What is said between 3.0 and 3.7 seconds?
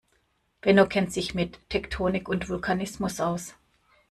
aus.